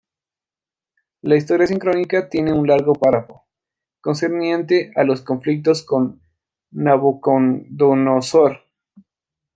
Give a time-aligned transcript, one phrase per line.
[1.21, 3.45] La "Historia sincrónica" tiene un largo párrafo,
[4.01, 6.23] concerniente a los conflictos con
[6.71, 8.63] Nabucodonosor.